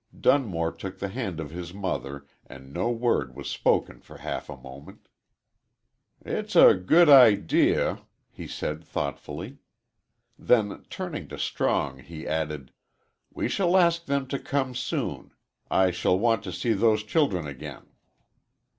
Dunmore 0.19 0.71
took 0.71 0.97
the 0.97 1.09
hand 1.09 1.39
of 1.39 1.51
his 1.51 1.75
mother 1.75 2.25
and 2.47 2.73
no 2.73 2.89
word 2.89 3.35
was 3.35 3.47
spoken 3.47 3.99
for 4.01 4.17
half 4.17 4.49
a 4.49 4.57
moment. 4.57 5.07
"It's 6.25 6.55
a 6.55 6.73
good 6.73 7.07
idea," 7.07 7.99
he 8.31 8.47
said, 8.47 8.83
thoughtfully. 8.83 9.59
Then, 10.39 10.85
turning 10.89 11.27
to 11.27 11.37
Strong, 11.37 11.99
he 11.99 12.27
added: 12.27 12.73
"We 13.31 13.47
shall 13.47 13.77
ask 13.77 14.05
them 14.07 14.25
to 14.29 14.39
come 14.39 14.73
soon. 14.73 15.33
I 15.69 15.91
shall 15.91 16.17
want 16.17 16.41
to 16.45 16.51
see 16.51 16.73
those 16.73 17.03
children 17.03 17.45
again." 17.45 17.85